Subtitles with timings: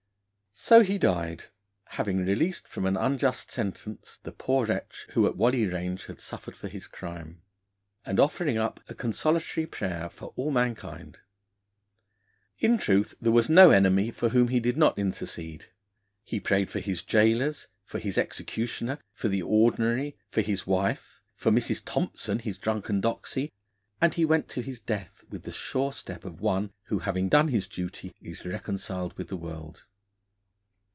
[0.53, 1.45] So he died,
[1.85, 6.57] having released from an unjust sentence the poor wretch who at Whalley Range had suffered
[6.57, 7.41] for his crime,
[8.05, 11.19] and offering up a consolatory prayer for all mankind.
[12.59, 15.67] In truth, there was no enemy for whom he did not intercede.
[16.25, 21.49] He prayed for his gaolers, for his executioner, for the Ordinary, for his wife, for
[21.51, 21.81] Mrs.
[21.85, 23.53] Thompson, his drunken doxy,
[24.01, 27.47] and he went to his death with the sure step of one who, having done
[27.47, 29.85] his duty, is reconciled with the world.